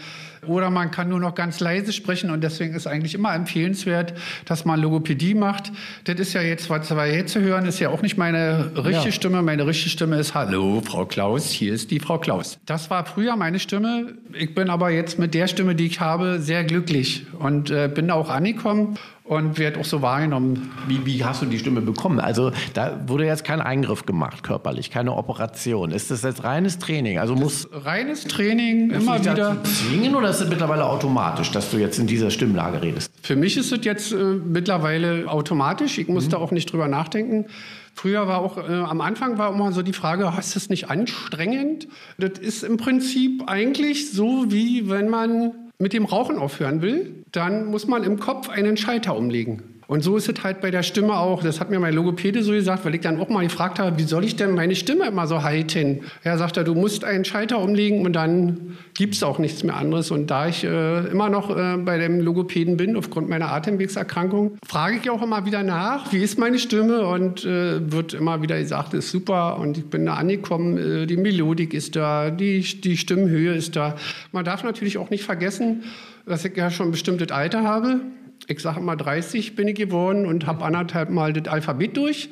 [0.47, 4.13] oder man kann nur noch ganz leise sprechen und deswegen ist eigentlich immer empfehlenswert,
[4.45, 5.71] dass man Logopädie macht.
[6.05, 9.11] Das ist ja jetzt, was wir jetzt hören, ist ja auch nicht meine richtige Ja.
[9.11, 9.41] Stimme.
[9.41, 12.59] Meine richtige Stimme ist Hallo, Frau Klaus, hier ist die Frau Klaus.
[12.65, 14.13] Das war früher meine Stimme.
[14.33, 18.11] Ich bin aber jetzt mit der Stimme, die ich habe, sehr glücklich und äh, bin
[18.11, 18.97] auch angekommen
[19.29, 20.71] und werde auch so wahrgenommen.
[20.87, 22.19] Wie, wie hast du die Stimme bekommen?
[22.19, 25.91] Also da wurde jetzt kein Eingriff gemacht körperlich, keine Operation.
[25.91, 27.19] Ist das jetzt reines Training?
[27.19, 29.63] Also muss Reines Training, immer wieder.
[29.63, 33.11] zwingen oder ist es mittlerweile automatisch, dass du jetzt in dieser Stimmlage redest?
[33.21, 35.99] Für mich ist es jetzt äh, mittlerweile automatisch.
[35.99, 37.45] Ich muss da auch nicht drüber nachdenken.
[37.93, 40.89] Früher war auch, äh, am Anfang war immer so die Frage, hast du es nicht
[40.89, 41.87] anstrengend?
[42.17, 47.65] Das ist im Prinzip eigentlich so, wie wenn man mit dem Rauchen aufhören will, dann
[47.65, 49.63] muss man im Kopf einen Schalter umlegen.
[49.89, 51.41] Und so ist es halt bei der Stimme auch.
[51.41, 54.03] Das hat mir mein Logopäde so gesagt, weil ich dann auch mal gefragt habe, wie
[54.03, 56.01] soll ich denn meine Stimme immer so halten?
[56.21, 59.75] Er sagt, er, du musst einen Schalter umlegen und dann gibt es auch nichts mehr
[59.75, 60.11] anderes.
[60.11, 64.99] Und da ich äh, immer noch äh, bei dem Logopäden bin, aufgrund meiner Atemwegserkrankung, frage
[65.01, 67.07] ich auch immer wieder nach, wie ist meine Stimme?
[67.07, 69.57] Und äh, wird immer wieder gesagt, ist super.
[69.57, 73.95] Und ich bin da angekommen, äh, die Melodik ist da, die, die Stimmhöhe ist da.
[74.31, 75.81] Man darf natürlich auch nicht vergessen,
[76.25, 78.01] dass ich ja schon ein bestimmtes Alter habe.
[78.47, 82.29] Ich sage immer 30 bin ich geworden und habe anderthalb Mal das Alphabet durch.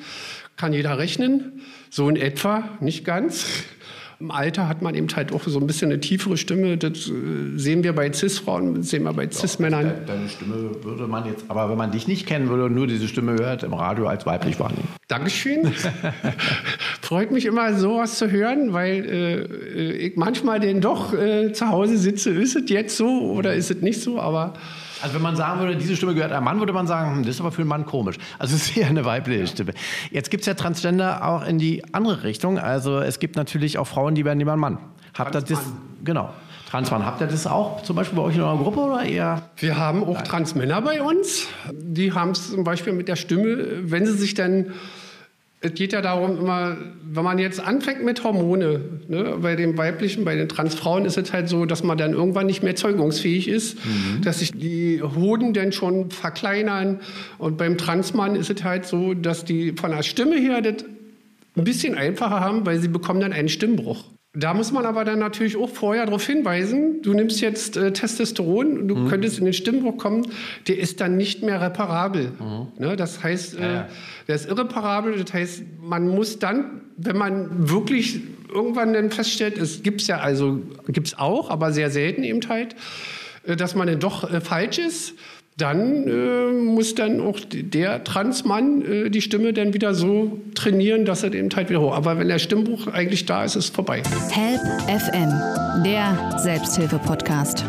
[0.56, 1.62] Kann jeder rechnen.
[1.90, 3.46] So in etwa, nicht ganz.
[4.20, 6.78] Im Alter hat man eben halt auch so ein bisschen eine tiefere Stimme.
[6.78, 7.12] Das äh,
[7.56, 9.94] sehen wir bei Cis-Frauen, das sehen wir bei Cis-Männern.
[10.08, 13.08] Deine Stimme würde man jetzt, aber wenn man dich nicht kennen würde und nur diese
[13.08, 14.88] Stimme hört, im Radio als weiblich wahrnehmen.
[15.08, 15.72] Dankeschön.
[17.08, 21.98] Freut mich immer, sowas zu hören, weil äh, ich manchmal denn doch äh, zu Hause
[21.98, 22.32] sitze.
[22.32, 24.20] Ist es jetzt so oder ist es nicht so?
[24.20, 24.56] Aber
[25.02, 27.36] Also wenn man sagen würde, diese Stimme gehört einem Mann, würde man sagen, hm, das
[27.36, 28.18] ist aber für einen Mann komisch.
[28.40, 29.72] Also es ist eher eine weibliche Stimme.
[30.12, 32.60] Jetzt gibt es ja Transgender auch in die andere Richtung.
[32.60, 34.78] Also es gibt natürlich auch Frauen, die werden lieber ein Mann.
[35.18, 35.62] Habt ihr das?
[36.04, 36.34] Genau.
[36.70, 37.06] Transmann.
[37.06, 39.44] Habt ihr das auch zum Beispiel bei euch in eurer Gruppe oder eher?
[39.56, 41.48] Wir haben auch Transmänner bei uns.
[41.72, 44.74] Die haben es zum Beispiel mit der Stimme, wenn sie sich dann.
[45.60, 50.24] Es geht ja darum, immer, wenn man jetzt anfängt mit Hormone, ne, bei den weiblichen,
[50.24, 53.78] bei den Transfrauen ist es halt so, dass man dann irgendwann nicht mehr zeugungsfähig ist,
[54.22, 57.00] dass sich die Hoden dann schon verkleinern.
[57.40, 60.86] Und beim Transmann ist es halt so, dass die von der Stimme her das
[61.56, 64.04] ein bisschen einfacher haben, weil sie bekommen dann einen Stimmbruch.
[64.34, 68.78] Da muss man aber dann natürlich auch vorher darauf hinweisen, du nimmst jetzt äh, Testosteron,
[68.82, 69.08] und du Mhm.
[69.08, 70.28] könntest in den Stimmbruch kommen,
[70.68, 72.34] der ist dann nicht mehr reparabel.
[72.78, 72.96] Ne?
[72.98, 73.84] Das heißt, äh, Mhm.
[74.28, 78.20] der ist irreparabel, das heißt, man muss dann, wenn man wirklich
[78.54, 82.48] irgendwann dann feststellt, es gibt es ja also, gibt es auch, aber sehr selten eben
[82.48, 82.76] halt,
[83.44, 85.16] äh, dass man dann doch äh, falsch ist,
[85.58, 91.24] dann äh, muss dann auch der Transmann äh, die Stimme dann wieder so trainieren, dass
[91.24, 91.96] er den halt wieder hoch.
[91.96, 94.04] Aber wenn der Stimmbruch eigentlich da ist, ist es vorbei.
[94.30, 97.66] Help FM, der Selbsthilfe-Podcast.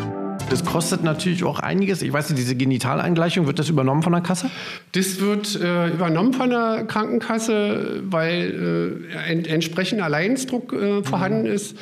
[0.51, 2.01] Das kostet natürlich auch einiges.
[2.01, 4.49] Ich weiß nicht, diese Genitaleingleichung, wird das übernommen von der Kasse?
[4.93, 11.75] Das wird äh, übernommen von der Krankenkasse, weil äh, ein entsprechender Leidensdruck äh, vorhanden ist.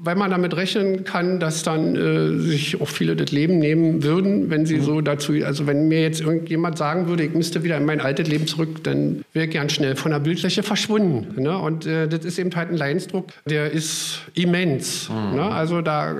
[0.00, 4.48] Weil man damit rechnen kann, dass dann äh, sich auch viele das Leben nehmen würden,
[4.48, 7.84] wenn sie so dazu, also wenn mir jetzt irgendjemand sagen würde, ich müsste wieder in
[7.84, 11.42] mein altes Leben zurück, dann wäre ich gern schnell von der Bildfläche verschwunden.
[11.42, 11.58] Ne?
[11.58, 15.10] Und äh, das ist eben halt ein Leidensdruck, der ist immens.
[15.10, 15.42] Ne?
[15.42, 16.14] Also da,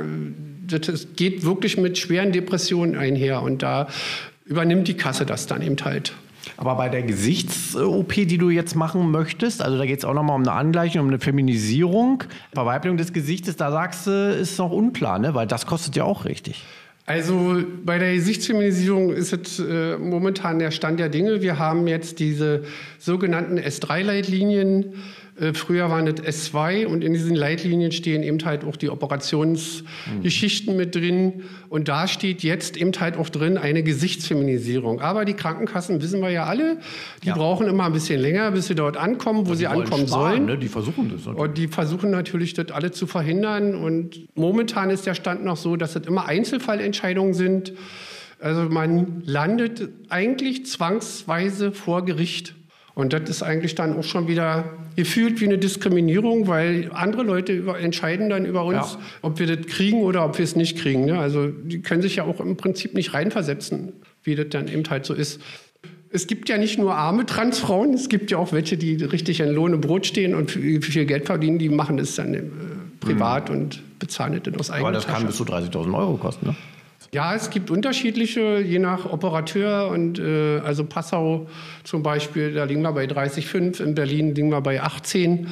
[0.67, 3.87] das geht wirklich mit schweren Depressionen einher und da
[4.45, 6.15] übernimmt die Kasse das dann eben halt.
[6.59, 10.35] Aber bei der Gesichts-OP, die du jetzt machen möchtest, also da geht es auch nochmal
[10.35, 15.21] um eine Angleichung, um eine Feminisierung, Verweiblichung des Gesichtes, da sagst du, ist noch unklar,
[15.21, 15.35] ne?
[15.35, 16.65] weil das kostet ja auch richtig.
[17.07, 21.43] Also bei der Gesichtsfeminisierung ist es äh, momentan der Stand der Dinge.
[21.43, 22.65] Wir haben jetzt diese
[22.99, 24.95] sogenannten S3-Leitlinien.
[25.41, 30.77] Äh, früher waren es S2 und in diesen Leitlinien stehen eben halt auch die Operationsgeschichten
[30.77, 31.45] mit drin.
[31.69, 35.01] Und da steht jetzt eben halt auch drin eine Gesichtsfeminisierung.
[35.01, 36.79] Aber die Krankenkassen, wissen wir ja alle,
[37.23, 37.35] die Ja.
[37.35, 40.47] brauchen immer ein bisschen länger, bis sie dort ankommen, wo sie wollen ankommen sparen, sollen.
[40.47, 40.59] Ne?
[40.59, 41.27] Die versuchen das.
[41.27, 41.39] natürlich.
[41.49, 43.75] Und die versuchen natürlich, das alle zu verhindern.
[43.75, 47.73] Und momentan ist der Stand noch so, dass es immer Einzelfallentscheidungen sind.
[48.41, 52.55] Also man landet eigentlich zwangsweise vor Gericht.
[52.99, 54.65] Und das ist eigentlich dann auch schon wieder
[54.97, 58.99] gefühlt wie eine Diskriminierung, weil andere Leute über, entscheiden dann über uns, Ja.
[59.23, 61.05] ob wir das kriegen oder ob wir es nicht kriegen.
[61.05, 61.17] Ne?
[61.17, 63.93] Also die können sich ja auch im Prinzip nicht reinversetzen,
[64.25, 65.41] wie das dann eben halt so ist.
[66.11, 69.51] Es gibt ja nicht nur arme Transfrauen, es gibt ja auch welche, die richtig in
[69.51, 72.43] Lohn und Brot stehen und viel Geld verdienen, die machen das dann äh,
[72.99, 75.27] privat und bezahlen das dann aus Aber eigener das kann Tasche.
[75.27, 76.47] bis zu 30.000 Euro kosten.
[76.47, 76.57] Ne?
[77.13, 79.89] Ja, es gibt unterschiedliche, je nach Operateur.
[79.89, 81.47] Und äh, also Passau
[81.85, 85.49] zum Beispiel, da liegen wir bei 30,5, in Berlin liegen wir bei 18.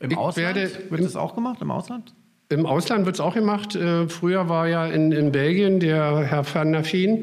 [0.00, 1.58] Im Ich Ausland werde- wird das auch gemacht?
[1.62, 2.14] Im Ausland?
[2.50, 3.74] Im Ausland wird es auch gemacht.
[3.76, 7.22] Äh, früher war ja in, in Belgien der Herr van der äh,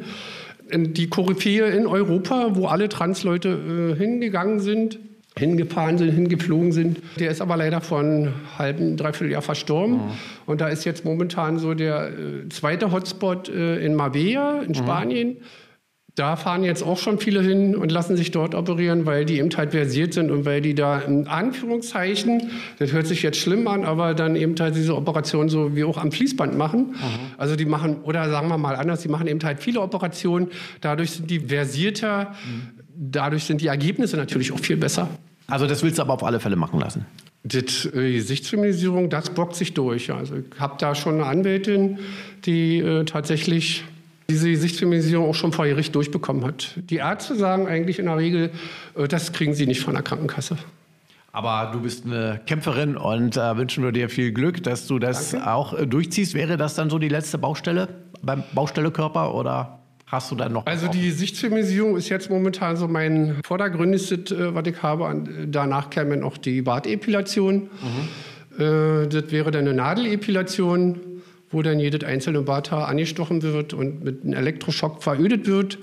[0.72, 4.98] die Koryphäe in Europa, wo alle Transleute äh, hingegangen sind,
[5.40, 7.00] hingefahren sind, hingeflogen sind.
[7.18, 10.00] Der ist aber leider vor einem halben, dreiviertel Jahr verstorben.
[10.46, 15.38] Und da ist jetzt momentan so der äh, zweite Hotspot äh, in Marbella in Spanien.
[16.16, 19.56] Da fahren jetzt auch schon viele hin und lassen sich dort operieren, weil die eben
[19.56, 23.86] halt versiert sind und weil die da in Anführungszeichen, das hört sich jetzt schlimm an,
[23.86, 26.96] aber dann eben halt diese Operation so wie auch am Fließband machen.
[27.38, 30.50] Also die machen, oder sagen wir mal anders, die machen eben halt viele Operationen,
[30.82, 32.36] dadurch sind die versierter,
[32.98, 35.08] dadurch sind die Ergebnisse natürlich auch viel besser.
[35.50, 37.06] Also das willst du aber auf alle Fälle machen lassen.
[37.44, 40.12] Das, äh, Gesichtsfeminisierung, das bockt sich durch.
[40.12, 42.00] Also ich habe da schon eine Anwältin,
[42.46, 43.84] die äh, tatsächlich
[44.30, 46.76] diese Gesichtsfeminisierung auch schon vor Gericht durchbekommen hat.
[46.76, 48.52] Die Ärzte sagen eigentlich in der Regel,
[48.96, 50.58] äh, das kriegen sie nicht von der Krankenkasse.
[51.32, 55.36] Aber du bist eine Kämpferin und äh, wünschen wir dir viel Glück, dass du das
[55.36, 56.34] auch äh, durchziehst.
[56.34, 57.88] Wäre das dann so die letzte Baustelle
[58.22, 59.79] beim Baustellekörper oder
[60.10, 60.66] hast du dann noch?
[60.66, 65.06] Also die Gesichtsfeminisierung ist jetzt momentan so mein vordergründigstes, äh, was ich habe.
[65.06, 67.70] Äh, Danach käme noch die Bartepilation.
[68.58, 71.00] Äh, das wäre dann eine Nadelepilation,
[71.52, 75.80] wo dann jedes einzelne Barthaar angestochen wird und mit einem Elektroschock verödet wird.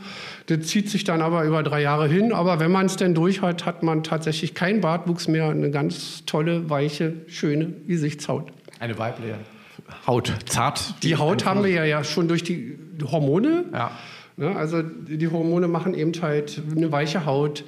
[0.46, 2.32] Das zieht sich dann aber über drei Jahre hin.
[2.32, 5.48] Aber wenn man es denn durch hat, hat man tatsächlich keinen Bartwuchs mehr.
[5.48, 8.52] Eine ganz tolle, weiche, schöne Gesichtshaut.
[8.78, 9.34] eine weibliche
[10.06, 10.94] Haut, zart.
[11.02, 13.64] Die Haut haben wir ja, ja schon durch die Hormone.
[13.72, 13.90] Ja.
[14.38, 17.64] Ne, also die Hormone machen eben halt eine weiche Haut.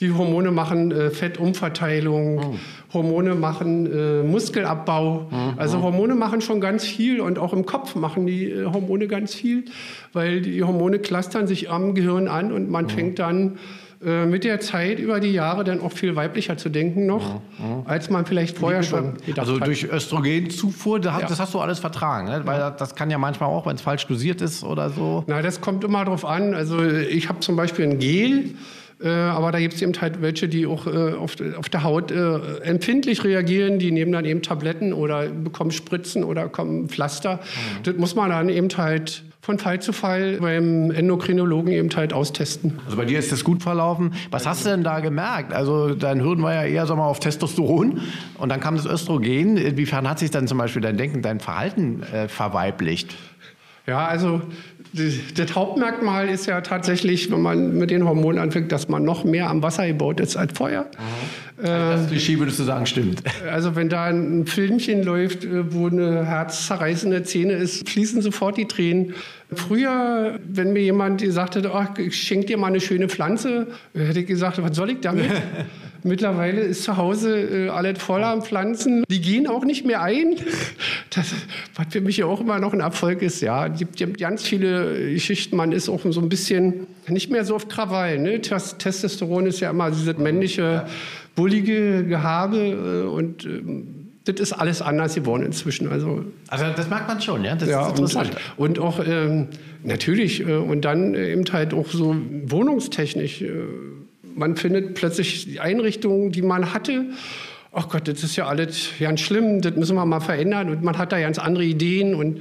[0.00, 2.58] Die Hormone machen äh, Fettumverteilung.
[2.92, 5.28] Hormone machen äh, Muskelabbau.
[5.56, 9.34] Also Hormone machen schon ganz viel und auch im Kopf machen die äh, Hormone ganz
[9.34, 9.66] viel,
[10.12, 13.58] weil die Hormone clustern sich am Gehirn an und man fängt dann
[14.04, 17.40] äh, mit der Zeit über die Jahre dann auch viel weiblicher zu denken noch,
[17.84, 21.26] als man vielleicht vorher schon gedacht Also durch Östrogenzufuhr, da- Ja.
[21.26, 22.42] das hast du alles vertragen, ne?
[22.44, 25.24] weil das kann ja manchmal auch, wenn es falsch dosiert ist oder so.
[25.26, 26.54] Na, das kommt immer drauf an.
[26.54, 28.50] Also ich habe zum Beispiel ein Gel,
[29.02, 32.10] äh, aber da gibt es eben halt welche, die auch äh, auf, auf der Haut
[32.10, 33.78] äh, empfindlich reagieren.
[33.78, 37.40] Die nehmen dann eben Tabletten oder bekommen Spritzen oder bekommen Pflaster.
[37.84, 42.78] Das muss man dann eben halt von Fall zu Fall beim Endokrinologen eben halt austesten.
[42.84, 44.12] Also bei dir ist das gut verlaufen.
[44.30, 45.54] Was hast du denn da gemerkt?
[45.54, 48.02] Also dein Hirn war ja eher sag mal, auf Testosteron
[48.36, 49.56] und dann kam das Östrogen.
[49.56, 53.16] Inwiefern hat sich dann zum Beispiel dein Denken, dein Verhalten äh, verweiblicht?
[53.86, 54.42] Ja, also
[54.92, 59.50] das, Hauptmerkmal ist ja tatsächlich, wenn man mit den Hormonen anfängt, dass man noch mehr
[59.50, 60.86] am Wasser gebaut ist als vorher.
[61.60, 63.22] Das Klischee würdest du sagen, stimmt.
[63.50, 68.66] Also wenn da ein Filmchen läuft, äh, wo eine herzzerreißende Szene ist, fließen sofort die
[68.66, 69.14] Tränen.
[69.52, 74.20] Früher, wenn mir jemand gesagt hätte, ach, ich schenke dir mal eine schöne Pflanze, hätte
[74.20, 75.30] ich gesagt, was soll ich damit?
[76.04, 79.04] Mittlerweile ist zu Hause äh, alles voller an Pflanzen.
[79.10, 80.36] Die gehen auch nicht mehr ein.
[81.10, 81.32] Das,
[81.74, 83.40] was für mich ja auch immer noch ein Erfolg ist.
[83.40, 85.56] Ja, es gibt, ganz viele Geschichten.
[85.56, 88.18] Man ist auch so ein bisschen nicht mehr so auf Krawall.
[88.18, 88.40] Ne?
[88.42, 90.84] Tes- Testosteron ist ja immer dieses männliche,
[91.34, 92.58] bullige Gehabe.
[92.58, 95.88] äh, Und ähm, das ist alles anders geworden inzwischen.
[95.88, 97.56] Also Also das merkt man schon, ja.
[97.56, 98.36] Das ja, ist und, interessant.
[98.58, 99.46] und auch ähm,
[99.82, 103.40] natürlich äh, und dann äh, eben halt auch so wohnungstechnisch.
[103.42, 103.48] Äh,
[104.38, 107.06] man findet plötzlich die Einrichtungen, die man hatte.
[107.72, 110.70] Ach Gott, das ist ja alles ganz schlimm, das müssen wir mal verändern.
[110.70, 112.14] Und man hat da ganz andere Ideen.
[112.14, 112.40] Und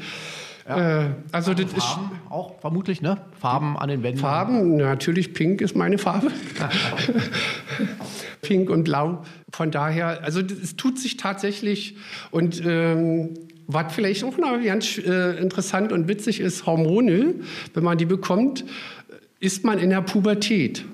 [0.66, 3.18] äh, also das ist Farben auch vermutlich, ne?
[3.40, 4.20] Farben an den Wänden.
[4.20, 6.28] Farben, natürlich pink ist meine Farbe.
[8.42, 9.24] pink und blau.
[9.52, 11.96] Von daher, also das- es tut sich tatsächlich.
[12.32, 13.34] Und ähm,
[13.68, 17.36] was vielleicht auch noch ganz äh, interessant und witzig ist, Hormone,
[17.74, 18.64] wenn man die bekommt,
[19.40, 20.86] ist man in der Pubertät.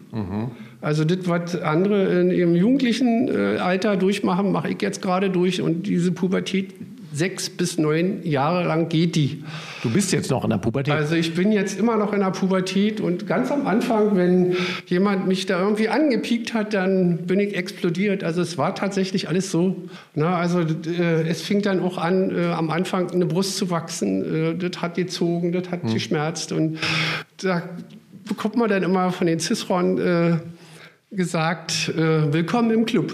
[0.81, 5.61] Also das, was andere in ihrem jugendlichen äh, Alter durchmachen, mache ich jetzt gerade durch.
[5.61, 6.73] Und diese Pubertät,
[7.13, 9.43] sechs bis neun Jahre lang geht die.
[9.81, 10.93] Du bist jetzt noch in der Pubertät.
[10.93, 15.27] Also ich bin jetzt immer noch in der Pubertät und ganz am Anfang, wenn jemand
[15.27, 18.23] mich da irgendwie angepiekt hat, dann bin ich explodiert.
[18.23, 19.75] Also es war tatsächlich alles so.
[20.15, 24.53] Na, also äh, es fing dann auch an, äh, am Anfang eine Brust zu wachsen.
[24.53, 26.79] Äh, das hat gezogen, das hat geschmerzt und
[27.37, 27.61] da
[28.25, 30.39] bekommt man dann immer von den Cisron äh,
[31.11, 33.13] gesagt, äh, willkommen im Club.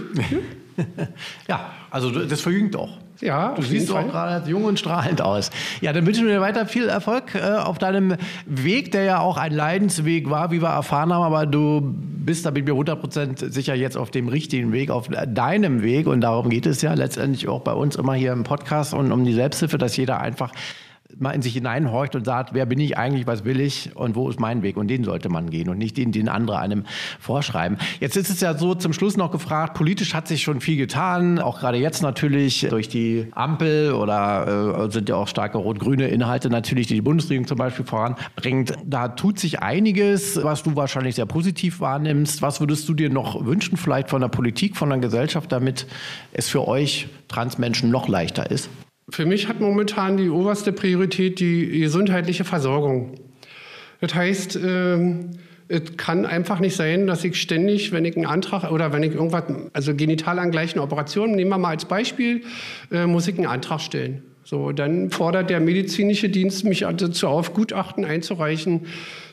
[1.48, 2.98] ja, also das verjüngt auch.
[3.22, 5.50] Ja, Du siehst auch gerade jung und strahlend aus.
[5.82, 9.36] Ja, dann wünschen wir dir weiter viel Erfolg äh, auf deinem Weg, der ja auch
[9.36, 11.24] ein Leidensweg war, wie wir erfahren haben.
[11.24, 15.10] Aber du bist, da bin ich mir 100% sicher, jetzt auf dem richtigen Weg, auf
[15.10, 16.08] deinem Weg.
[16.08, 19.26] Und darum geht es ja letztendlich auch bei uns immer hier im Podcast und um
[19.26, 20.54] die Selbsthilfe, dass jeder einfach
[21.18, 24.30] mal in sich hineinhorcht und sagt, wer bin ich eigentlich, was will ich und wo
[24.30, 24.78] ist mein Weg?
[24.78, 26.86] Und den sollte man gehen und nicht den, den andere einem
[27.20, 27.78] vorschreiben.
[28.00, 31.40] Jetzt ist es ja so zum Schluss noch gefragt, politisch hat sich schon viel getan,
[31.40, 36.50] auch gerade jetzt natürlich durch die Ampel oder äh, sind ja auch starke rot-grüne Inhalte
[36.50, 38.74] natürlich, die die Bundesregierung zum Beispiel voranbringt.
[38.86, 42.42] Da tut sich einiges, was du wahrscheinlich sehr positiv wahrnimmst.
[42.42, 45.88] Was würdest du dir noch wünschen, vielleicht von der Politik, von der Gesellschaft, damit
[46.34, 48.70] es für euch Transmenschen noch leichter ist?
[49.12, 53.16] Für mich hat momentan die oberste Priorität die gesundheitliche Versorgung.
[54.02, 55.16] Das heißt, äh,
[55.68, 59.14] es kann einfach nicht sein, dass ich ständig, wenn ich einen Antrag oder wenn ich
[59.14, 59.44] irgendwas,
[59.74, 62.44] also genital angleichende Operationen, nehmen wir mal als Beispiel,
[62.92, 64.24] äh, muss ich einen Antrag stellen.
[64.44, 68.88] So, dann fordert der medizinische Dienst mich dazu auf, Gutachten einzureichen,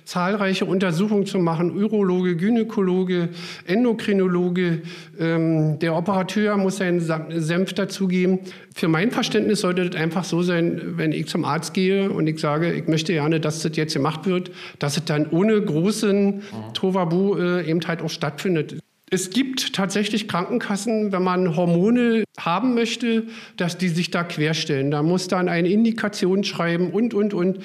[0.07, 3.29] zahlreiche Untersuchungen zu machen, Urologe, Gynäkologe,
[3.67, 4.83] Endokrinologe.
[5.19, 8.39] Ähm, der Operateur muss seinen Senf dazugeben.
[8.73, 12.39] Für mein Verständnis sollte das einfach so sein, wenn ich zum Arzt gehe und ich
[12.39, 16.43] sage, ich möchte gerne, dass das jetzt gemacht wird, dass es dann ohne großen
[16.73, 18.77] Tovabu äh, eben halt auch stattfindet.
[19.11, 23.25] Es gibt tatsächlich Krankenkassen, wenn man Hormone haben möchte,
[23.57, 24.91] dass die sich da querstellen.
[24.93, 27.59] Da muss dann eine Indikation schreiben und, und, und.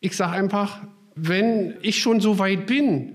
[0.00, 0.80] Ich sage einfach,
[1.20, 3.12] wenn ich schon so weit bin,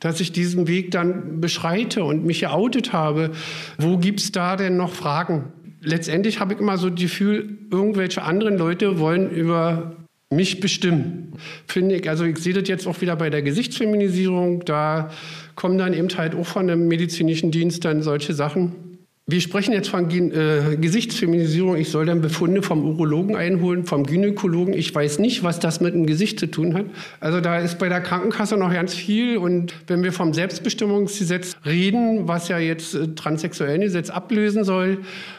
[0.00, 3.30] dass ich diesen Weg dann beschreite und mich geoutet habe,
[3.78, 5.52] wo gibt es da denn noch Fragen?
[5.80, 9.96] Letztendlich habe ich immer so das Gefühl, irgendwelche anderen Leute wollen über
[10.30, 11.32] mich bestimmen.
[11.66, 15.10] Finde ich, also ich sehe das jetzt auch wieder bei der Gesichtsfeminisierung, da
[15.54, 18.93] kommen dann eben halt auch von dem medizinischen Dienst dann solche Sachen.
[19.26, 21.76] Wir sprechen jetzt von äh, Gesichtsfeminisierung.
[21.76, 24.74] Ich soll dann Befunde vom Urologen einholen, vom Gynäkologen.
[24.74, 26.84] Ich weiß nicht, was das mit dem Gesicht zu tun hat.
[27.20, 29.38] Also da ist bei der Krankenkasse noch ganz viel.
[29.38, 34.98] Und wenn wir vom Selbstbestimmungsgesetz reden, was ja jetzt äh, Transsexuellengesetz ablösen soll,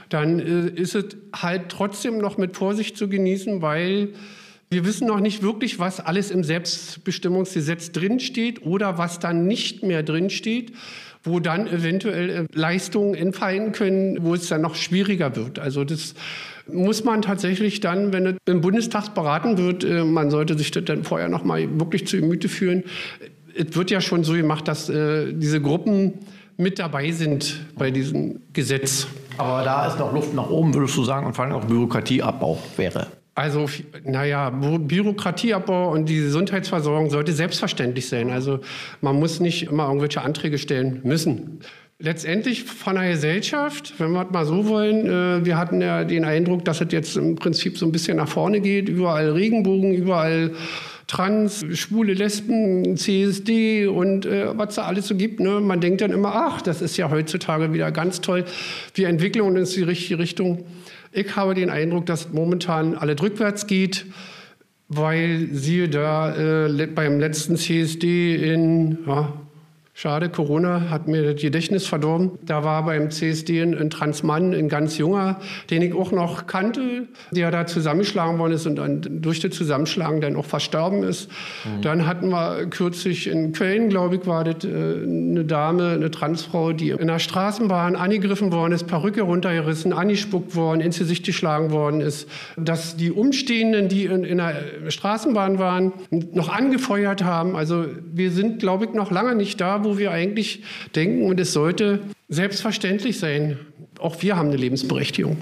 [0.09, 1.05] dann äh, ist es
[1.39, 4.13] halt trotzdem noch mit Vorsicht zu genießen, weil
[4.71, 10.01] wir wissen noch nicht wirklich, was alles im Selbstbestimmungsgesetz drinsteht oder was dann nicht mehr
[10.01, 10.73] drinsteht
[11.25, 15.59] wo dann eventuell äh, Leistungen entfallen können, wo es dann noch schwieriger wird.
[15.59, 16.13] Also das
[16.71, 20.85] muss man tatsächlich dann, wenn es im Bundestag beraten wird, äh, man sollte sich das
[20.85, 22.83] dann vorher noch mal wirklich zu Gemüte führen.
[23.55, 26.13] Es wird ja schon so gemacht, dass äh, diese Gruppen
[26.57, 29.07] mit dabei sind bei diesem Gesetz.
[29.37, 32.57] Aber da ist noch Luft nach oben, würdest du sagen, und vor allem auch Bürokratieabbau
[32.77, 33.07] wäre.
[33.35, 33.69] Also,
[34.05, 38.29] naja, Bürokratieabbau und die Gesundheitsversorgung sollte selbstverständlich sein.
[38.29, 38.61] Also,
[39.01, 41.59] man muss nicht immer irgendwelche Anträge stellen müssen.
[41.99, 46.23] Letztendlich von der Gesellschaft, wenn wir es mal so wollen, äh, wir hatten ja den
[46.23, 48.87] Eindruck, dass es jetzt im Prinzip so ein bisschen nach vorne geht.
[48.87, 50.51] Überall Regenbogen, überall
[51.07, 55.39] Trans, schwule Lesben, CSD und äh, was da alles so gibt.
[55.39, 55.59] Ne?
[55.59, 58.45] Man denkt dann immer, ach, das ist ja heutzutage wieder ganz toll.
[58.93, 60.65] Wir entwickeln uns in die richtige Richtung.
[61.17, 64.05] Ich habe den Eindruck, dass momentan alles rückwärts geht,
[64.89, 69.31] weil siehe da äh, beim letzten CSD in ja,
[69.97, 72.31] Schade, Corona hat mir das Gedächtnis verdorben.
[72.41, 77.49] Da war beim CSD ein Transmann, ein ganz junger, den ich auch noch kannte, der
[77.49, 81.31] da zusammengeschlagen worden ist und dann durch das Zusammenschlagen dann auch verstorben ist.
[81.63, 81.81] Mhm.
[81.81, 86.73] Dann hatten wir kürzlich in Köln, glaube ich, war das äh, eine Dame, eine Transfrau,
[86.73, 92.01] die in der Straßenbahn angegriffen worden ist, Perücke runtergerissen, angespuckt worden, ins Gesicht geschlagen worden
[92.01, 92.27] ist.
[92.57, 94.55] Dass die Umstehenden, die in, in der
[94.89, 97.55] Straßenbahn waren, noch angefeuert haben.
[97.55, 100.63] Also wir sind, glaube ich, noch lange nicht da, wo wir eigentlich
[100.95, 103.59] denken, und es sollte selbstverständlich sein,
[103.99, 105.37] auch wir haben eine Lebensberechtigung.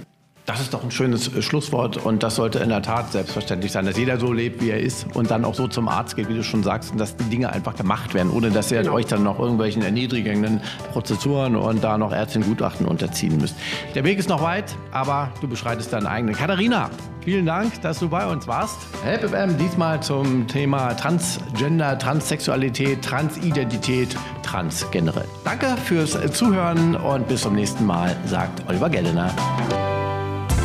[0.46, 3.86] Das ist doch ein schönes äh, Schlusswort und das sollte in der Tat selbstverständlich sein,
[3.86, 6.34] dass jeder so lebt, wie er ist und dann auch so zum Arzt geht, wie
[6.34, 8.94] du schon sagst, und dass die Dinge einfach gemacht werden, ohne dass ihr genau.
[8.94, 10.60] euch dann noch irgendwelchen erniedrigenden
[10.92, 13.56] Prozessuren und da noch Ärztin-Gutachten unterziehen müsst.
[13.96, 16.36] Der Weg ist noch weit, aber du beschreitest deinen eigenen.
[16.36, 16.90] Katharina,
[17.22, 18.80] vielen Dank, dass du bei uns warst.
[19.06, 25.28] HelpFM diesmal zum Thema Transgender, Transsexualität, Transidentität, Trans generell.
[25.46, 29.34] Danke fürs Zuhören und bis zum nächsten Mal, sagt Oliver Gellener.